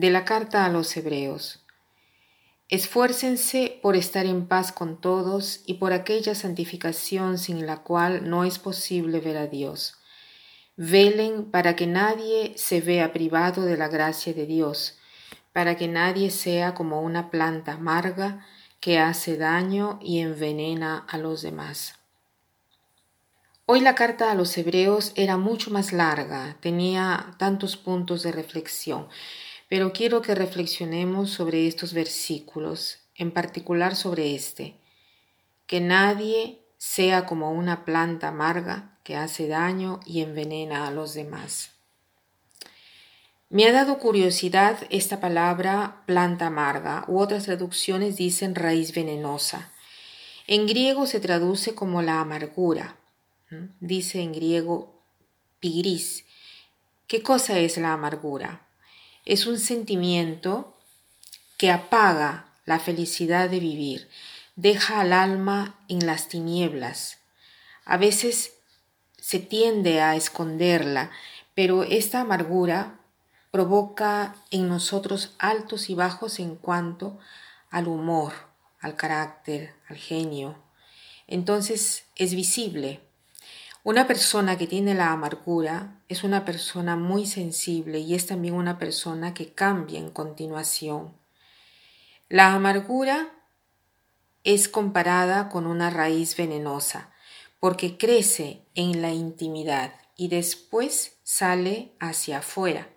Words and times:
De 0.00 0.08
la 0.08 0.24
carta 0.24 0.64
a 0.64 0.70
los 0.70 0.96
Hebreos. 0.96 1.62
Esfuércense 2.70 3.78
por 3.82 3.96
estar 3.96 4.24
en 4.24 4.46
paz 4.46 4.72
con 4.72 4.98
todos 4.98 5.60
y 5.66 5.74
por 5.74 5.92
aquella 5.92 6.34
santificación 6.34 7.36
sin 7.36 7.66
la 7.66 7.82
cual 7.82 8.30
no 8.30 8.44
es 8.44 8.58
posible 8.58 9.20
ver 9.20 9.36
a 9.36 9.46
Dios. 9.46 9.98
Velen 10.74 11.50
para 11.50 11.76
que 11.76 11.86
nadie 11.86 12.54
se 12.56 12.80
vea 12.80 13.12
privado 13.12 13.66
de 13.66 13.76
la 13.76 13.88
gracia 13.88 14.32
de 14.32 14.46
Dios, 14.46 14.96
para 15.52 15.76
que 15.76 15.86
nadie 15.86 16.30
sea 16.30 16.72
como 16.72 17.02
una 17.02 17.30
planta 17.30 17.72
amarga 17.72 18.46
que 18.80 18.98
hace 18.98 19.36
daño 19.36 19.98
y 20.00 20.20
envenena 20.20 21.04
a 21.10 21.18
los 21.18 21.42
demás. 21.42 21.96
Hoy 23.66 23.80
la 23.80 23.94
carta 23.94 24.32
a 24.32 24.34
los 24.34 24.56
hebreos 24.56 25.12
era 25.14 25.36
mucho 25.36 25.70
más 25.70 25.92
larga, 25.92 26.56
tenía 26.60 27.34
tantos 27.38 27.76
puntos 27.76 28.22
de 28.22 28.32
reflexión, 28.32 29.06
pero 29.70 29.92
quiero 29.92 30.20
que 30.20 30.34
reflexionemos 30.34 31.30
sobre 31.30 31.68
estos 31.68 31.94
versículos, 31.94 32.98
en 33.14 33.30
particular 33.30 33.94
sobre 33.94 34.34
este, 34.34 34.74
que 35.68 35.80
nadie 35.80 36.58
sea 36.76 37.24
como 37.24 37.52
una 37.52 37.84
planta 37.84 38.28
amarga 38.28 38.98
que 39.04 39.14
hace 39.14 39.46
daño 39.46 40.00
y 40.04 40.22
envenena 40.22 40.88
a 40.88 40.90
los 40.90 41.14
demás. 41.14 41.70
Me 43.48 43.64
ha 43.68 43.72
dado 43.72 43.98
curiosidad 43.98 44.76
esta 44.90 45.20
palabra 45.20 46.02
planta 46.04 46.48
amarga, 46.48 47.04
u 47.06 47.20
otras 47.20 47.44
traducciones 47.44 48.16
dicen 48.16 48.56
raíz 48.56 48.92
venenosa. 48.92 49.70
En 50.48 50.66
griego 50.66 51.06
se 51.06 51.20
traduce 51.20 51.76
como 51.76 52.02
la 52.02 52.20
amargura. 52.20 52.96
Dice 53.78 54.20
en 54.20 54.32
griego 54.32 55.00
pigris. 55.60 56.24
¿Qué 57.06 57.22
cosa 57.22 57.60
es 57.60 57.76
la 57.76 57.92
amargura? 57.92 58.66
Es 59.30 59.46
un 59.46 59.60
sentimiento 59.60 60.76
que 61.56 61.70
apaga 61.70 62.46
la 62.64 62.80
felicidad 62.80 63.48
de 63.48 63.60
vivir, 63.60 64.08
deja 64.56 65.00
al 65.00 65.12
alma 65.12 65.78
en 65.86 66.04
las 66.04 66.26
tinieblas. 66.26 67.18
A 67.84 67.96
veces 67.96 68.54
se 69.20 69.38
tiende 69.38 70.00
a 70.00 70.16
esconderla, 70.16 71.12
pero 71.54 71.84
esta 71.84 72.22
amargura 72.22 72.98
provoca 73.52 74.34
en 74.50 74.68
nosotros 74.68 75.36
altos 75.38 75.90
y 75.90 75.94
bajos 75.94 76.40
en 76.40 76.56
cuanto 76.56 77.16
al 77.70 77.86
humor, 77.86 78.32
al 78.80 78.96
carácter, 78.96 79.74
al 79.88 79.96
genio. 79.96 80.56
Entonces 81.28 82.02
es 82.16 82.34
visible, 82.34 83.00
una 83.82 84.06
persona 84.06 84.58
que 84.58 84.66
tiene 84.66 84.94
la 84.94 85.12
amargura 85.12 86.02
es 86.08 86.22
una 86.22 86.44
persona 86.44 86.96
muy 86.96 87.26
sensible 87.26 87.98
y 87.98 88.14
es 88.14 88.26
también 88.26 88.54
una 88.54 88.78
persona 88.78 89.32
que 89.32 89.54
cambia 89.54 89.98
en 89.98 90.10
continuación. 90.10 91.14
La 92.28 92.52
amargura 92.52 93.32
es 94.44 94.68
comparada 94.68 95.48
con 95.48 95.66
una 95.66 95.88
raíz 95.88 96.36
venenosa 96.36 97.10
porque 97.58 97.96
crece 97.96 98.66
en 98.74 99.00
la 99.00 99.12
intimidad 99.12 99.94
y 100.16 100.28
después 100.28 101.18
sale 101.22 101.92
hacia 102.00 102.38
afuera. 102.38 102.88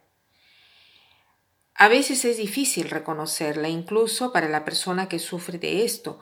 A 1.75 1.87
veces 1.87 2.23
es 2.25 2.37
difícil 2.37 2.89
reconocerla, 2.89 3.69
incluso 3.69 4.31
para 4.31 4.49
la 4.49 4.63
persona 4.63 5.09
que 5.09 5.19
sufre 5.19 5.57
de 5.57 5.85
esto. 5.85 6.19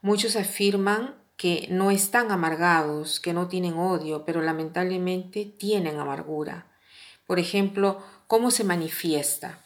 Muchos 0.00 0.36
afirman 0.36 1.14
que 1.36 1.66
no 1.70 1.90
están 1.90 2.30
amargados, 2.30 3.20
que 3.20 3.32
no 3.32 3.48
tienen 3.48 3.74
odio, 3.74 4.24
pero 4.24 4.40
lamentablemente 4.40 5.44
tienen 5.44 5.98
amargura. 5.98 6.66
Por 7.26 7.38
ejemplo, 7.38 8.02
¿cómo 8.26 8.50
se 8.50 8.64
manifiesta? 8.64 9.64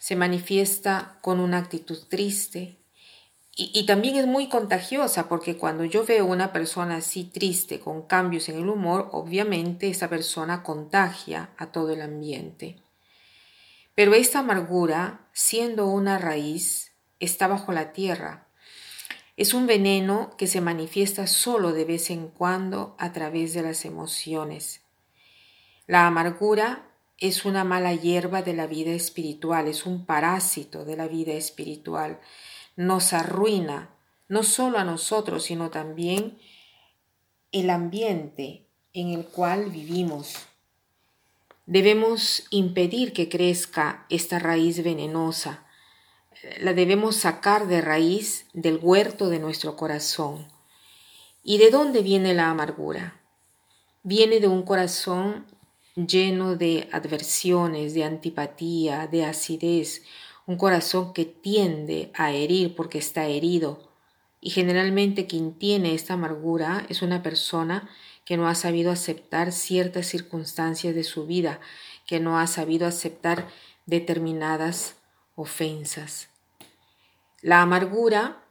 Se 0.00 0.16
manifiesta 0.16 1.18
con 1.22 1.40
una 1.40 1.58
actitud 1.58 1.98
triste 2.08 2.78
y, 3.56 3.86
también 3.86 4.16
es 4.16 4.26
muy 4.26 4.48
contagiosa 4.48 5.28
porque 5.28 5.56
cuando 5.56 5.84
yo 5.84 6.04
veo 6.04 6.26
una 6.26 6.52
persona 6.52 6.96
así 6.96 7.22
triste, 7.22 7.78
con 7.78 8.02
cambios 8.02 8.48
en 8.48 8.56
el 8.56 8.68
humor, 8.68 9.10
obviamente 9.12 9.88
esa 9.88 10.10
persona 10.10 10.64
contagia 10.64 11.50
a 11.56 11.66
todo 11.66 11.92
el 11.92 12.02
ambiente. 12.02 12.82
Pero 13.94 14.14
esta 14.14 14.40
amargura, 14.40 15.28
siendo 15.32 15.86
una 15.86 16.18
raíz, 16.18 16.96
está 17.20 17.46
bajo 17.46 17.70
la 17.70 17.92
tierra 17.92 18.48
es 19.36 19.52
un 19.52 19.66
veneno 19.66 20.36
que 20.36 20.46
se 20.46 20.60
manifiesta 20.60 21.26
solo 21.26 21.72
de 21.72 21.84
vez 21.84 22.10
en 22.10 22.28
cuando 22.28 22.94
a 22.98 23.12
través 23.12 23.52
de 23.52 23.62
las 23.62 23.84
emociones. 23.84 24.82
La 25.86 26.06
amargura 26.06 26.88
es 27.18 27.44
una 27.44 27.64
mala 27.64 27.94
hierba 27.94 28.42
de 28.42 28.54
la 28.54 28.66
vida 28.66 28.92
espiritual, 28.92 29.66
es 29.66 29.86
un 29.86 30.06
parásito 30.06 30.84
de 30.84 30.96
la 30.96 31.08
vida 31.08 31.32
espiritual. 31.32 32.20
Nos 32.76 33.12
arruina 33.12 33.90
no 34.28 34.42
solo 34.42 34.78
a 34.78 34.84
nosotros, 34.84 35.44
sino 35.44 35.70
también 35.70 36.38
el 37.50 37.70
ambiente 37.70 38.66
en 38.92 39.10
el 39.10 39.26
cual 39.26 39.70
vivimos. 39.70 40.46
Debemos 41.66 42.44
impedir 42.50 43.12
que 43.12 43.28
crezca 43.28 44.06
esta 44.10 44.38
raíz 44.38 44.82
venenosa 44.84 45.66
la 46.60 46.74
debemos 46.74 47.16
sacar 47.16 47.66
de 47.66 47.80
raíz 47.80 48.46
del 48.52 48.78
huerto 48.80 49.28
de 49.28 49.38
nuestro 49.38 49.76
corazón. 49.76 50.46
¿Y 51.42 51.58
de 51.58 51.70
dónde 51.70 52.02
viene 52.02 52.34
la 52.34 52.50
amargura? 52.50 53.20
Viene 54.02 54.40
de 54.40 54.48
un 54.48 54.62
corazón 54.62 55.46
lleno 55.94 56.56
de 56.56 56.88
adversiones, 56.92 57.94
de 57.94 58.04
antipatía, 58.04 59.06
de 59.06 59.24
acidez, 59.24 60.02
un 60.46 60.56
corazón 60.56 61.12
que 61.12 61.24
tiende 61.24 62.10
a 62.14 62.32
herir 62.32 62.74
porque 62.74 62.98
está 62.98 63.26
herido. 63.26 63.90
Y 64.40 64.50
generalmente 64.50 65.26
quien 65.26 65.54
tiene 65.54 65.94
esta 65.94 66.14
amargura 66.14 66.84
es 66.88 67.02
una 67.02 67.22
persona 67.22 67.88
que 68.24 68.36
no 68.36 68.48
ha 68.48 68.54
sabido 68.54 68.90
aceptar 68.90 69.52
ciertas 69.52 70.06
circunstancias 70.06 70.94
de 70.94 71.04
su 71.04 71.26
vida, 71.26 71.60
que 72.06 72.20
no 72.20 72.38
ha 72.38 72.46
sabido 72.46 72.86
aceptar 72.86 73.48
determinadas 73.86 74.96
ofensas. 75.36 76.28
La 77.40 77.62
amargura 77.62 78.42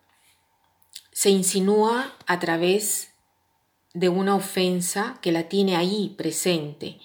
se 1.12 1.30
insinúa 1.30 2.14
a 2.26 2.40
través 2.40 3.10
de 3.94 4.10
una 4.10 4.36
ofensa 4.36 5.20
que 5.22 5.32
la 5.32 5.44
tiene 5.50 5.76
ahí 5.76 6.14
presente. 6.18 7.00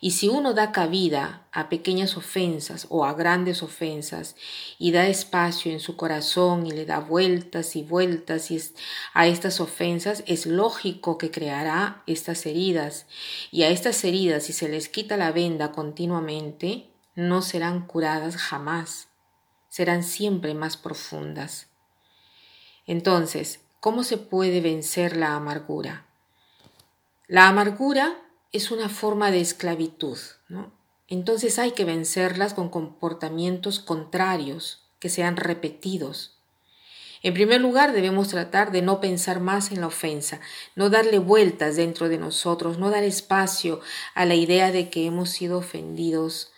Y 0.00 0.12
si 0.12 0.26
uno 0.28 0.52
da 0.52 0.72
cabida 0.72 1.46
a 1.52 1.68
pequeñas 1.68 2.16
ofensas 2.16 2.88
o 2.90 3.04
a 3.04 3.14
grandes 3.14 3.62
ofensas 3.62 4.34
y 4.76 4.90
da 4.90 5.06
espacio 5.06 5.70
en 5.70 5.78
su 5.78 5.96
corazón 5.96 6.66
y 6.66 6.72
le 6.72 6.84
da 6.84 6.98
vueltas 6.98 7.76
y 7.76 7.84
vueltas 7.84 8.50
a 9.14 9.28
estas 9.28 9.60
ofensas, 9.60 10.24
es 10.26 10.46
lógico 10.46 11.18
que 11.18 11.30
creará 11.30 12.02
estas 12.08 12.44
heridas. 12.46 13.06
Y 13.52 13.62
a 13.62 13.68
estas 13.68 14.02
heridas, 14.02 14.42
si 14.42 14.52
se 14.52 14.68
les 14.68 14.88
quita 14.88 15.16
la 15.16 15.30
venda 15.30 15.70
continuamente, 15.70 16.88
no 17.14 17.40
serán 17.40 17.86
curadas 17.86 18.36
jamás 18.36 19.11
serán 19.72 20.02
siempre 20.02 20.52
más 20.52 20.76
profundas. 20.76 21.68
Entonces, 22.86 23.60
¿cómo 23.80 24.04
se 24.04 24.18
puede 24.18 24.60
vencer 24.60 25.16
la 25.16 25.34
amargura? 25.34 26.04
La 27.26 27.48
amargura 27.48 28.20
es 28.52 28.70
una 28.70 28.90
forma 28.90 29.30
de 29.30 29.40
esclavitud, 29.40 30.18
¿no? 30.50 30.74
Entonces 31.08 31.58
hay 31.58 31.70
que 31.70 31.86
vencerlas 31.86 32.52
con 32.52 32.68
comportamientos 32.68 33.80
contrarios, 33.80 34.90
que 34.98 35.08
sean 35.08 35.38
repetidos. 35.38 36.38
En 37.22 37.32
primer 37.32 37.62
lugar, 37.62 37.92
debemos 37.92 38.28
tratar 38.28 38.72
de 38.72 38.82
no 38.82 39.00
pensar 39.00 39.40
más 39.40 39.72
en 39.72 39.80
la 39.80 39.86
ofensa, 39.86 40.40
no 40.76 40.90
darle 40.90 41.18
vueltas 41.18 41.76
dentro 41.76 42.10
de 42.10 42.18
nosotros, 42.18 42.76
no 42.76 42.90
dar 42.90 43.04
espacio 43.04 43.80
a 44.12 44.26
la 44.26 44.34
idea 44.34 44.70
de 44.70 44.90
que 44.90 45.06
hemos 45.06 45.30
sido 45.30 45.56
ofendidos 45.56 46.52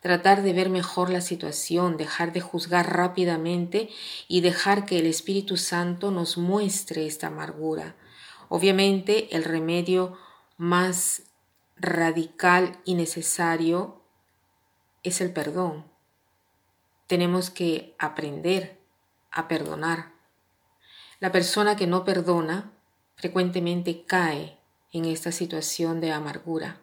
tratar 0.00 0.42
de 0.42 0.52
ver 0.52 0.70
mejor 0.70 1.10
la 1.10 1.20
situación, 1.20 1.96
dejar 1.96 2.32
de 2.32 2.40
juzgar 2.40 2.96
rápidamente 2.96 3.90
y 4.28 4.40
dejar 4.40 4.86
que 4.86 4.98
el 4.98 5.06
Espíritu 5.06 5.56
Santo 5.56 6.10
nos 6.10 6.38
muestre 6.38 7.06
esta 7.06 7.28
amargura. 7.28 7.94
Obviamente 8.48 9.34
el 9.36 9.44
remedio 9.44 10.18
más 10.56 11.22
radical 11.76 12.80
y 12.84 12.94
necesario 12.94 14.02
es 15.02 15.20
el 15.20 15.32
perdón. 15.32 15.84
Tenemos 17.06 17.50
que 17.50 17.94
aprender 17.98 18.78
a 19.30 19.48
perdonar. 19.48 20.12
La 21.20 21.32
persona 21.32 21.76
que 21.76 21.86
no 21.86 22.04
perdona 22.04 22.72
frecuentemente 23.16 24.04
cae 24.04 24.58
en 24.92 25.04
esta 25.04 25.30
situación 25.32 26.00
de 26.00 26.12
amargura. 26.12 26.80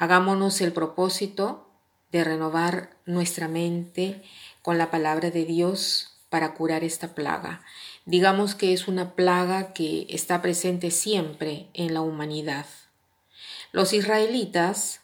Hagámonos 0.00 0.62
el 0.62 0.72
propósito 0.72 1.68
de 2.10 2.24
renovar 2.24 2.96
nuestra 3.04 3.48
mente 3.48 4.22
con 4.62 4.78
la 4.78 4.90
palabra 4.90 5.30
de 5.30 5.44
Dios 5.44 6.16
para 6.30 6.54
curar 6.54 6.84
esta 6.84 7.14
plaga. 7.14 7.62
Digamos 8.06 8.54
que 8.54 8.72
es 8.72 8.88
una 8.88 9.14
plaga 9.14 9.74
que 9.74 10.06
está 10.08 10.40
presente 10.40 10.90
siempre 10.90 11.68
en 11.74 11.92
la 11.92 12.00
humanidad. 12.00 12.64
Los 13.72 13.92
israelitas 13.92 15.02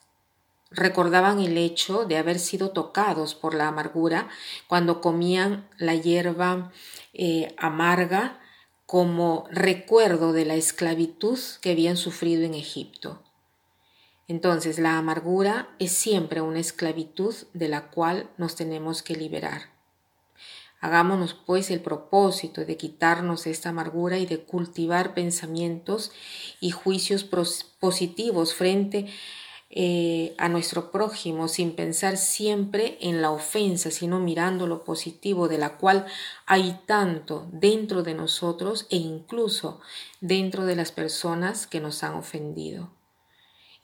recordaban 0.70 1.40
el 1.40 1.58
hecho 1.58 2.06
de 2.06 2.16
haber 2.16 2.38
sido 2.38 2.70
tocados 2.70 3.34
por 3.34 3.52
la 3.52 3.68
amargura 3.68 4.30
cuando 4.66 5.02
comían 5.02 5.68
la 5.76 5.94
hierba 5.94 6.72
eh, 7.12 7.54
amarga 7.58 8.40
como 8.86 9.44
recuerdo 9.50 10.32
de 10.32 10.46
la 10.46 10.54
esclavitud 10.54 11.38
que 11.60 11.72
habían 11.72 11.98
sufrido 11.98 12.44
en 12.44 12.54
Egipto. 12.54 13.22
Entonces 14.28 14.78
la 14.78 14.98
amargura 14.98 15.68
es 15.78 15.92
siempre 15.92 16.40
una 16.40 16.58
esclavitud 16.58 17.34
de 17.54 17.68
la 17.68 17.90
cual 17.90 18.28
nos 18.38 18.56
tenemos 18.56 19.02
que 19.02 19.14
liberar. 19.14 19.76
Hagámonos 20.80 21.34
pues 21.34 21.70
el 21.70 21.80
propósito 21.80 22.64
de 22.64 22.76
quitarnos 22.76 23.46
esta 23.46 23.70
amargura 23.70 24.18
y 24.18 24.26
de 24.26 24.40
cultivar 24.40 25.14
pensamientos 25.14 26.12
y 26.60 26.70
juicios 26.70 27.24
positivos 27.24 28.54
frente 28.54 29.06
eh, 29.70 30.34
a 30.38 30.48
nuestro 30.48 30.92
prójimo 30.92 31.48
sin 31.48 31.74
pensar 31.74 32.16
siempre 32.16 32.98
en 33.00 33.20
la 33.20 33.30
ofensa, 33.30 33.90
sino 33.90 34.20
mirando 34.20 34.66
lo 34.66 34.84
positivo 34.84 35.48
de 35.48 35.58
la 35.58 35.76
cual 35.76 36.06
hay 36.46 36.80
tanto 36.86 37.48
dentro 37.52 38.02
de 38.02 38.14
nosotros 38.14 38.86
e 38.90 38.96
incluso 38.96 39.80
dentro 40.20 40.66
de 40.66 40.76
las 40.76 40.92
personas 40.92 41.66
que 41.66 41.80
nos 41.80 42.02
han 42.04 42.14
ofendido. 42.14 42.90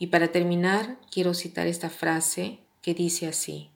Y 0.02 0.08
para 0.08 0.32
terminar, 0.32 0.99
quiero 1.12 1.32
citar 1.32 1.69
esta 1.69 1.88
frase 1.88 2.58
que 2.82 2.93
dice 2.93 3.28
así, 3.28 3.70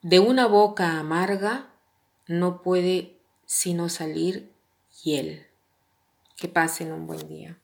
de 0.00 0.20
una 0.20 0.46
boca 0.46 0.96
amarga 1.00 1.74
no 2.28 2.62
puede 2.62 3.18
sino 3.44 3.88
salir 3.88 4.52
hiel. 5.02 5.48
Que 6.36 6.46
pasen 6.46 6.92
un 6.92 7.08
buen 7.08 7.26
día. 7.26 7.58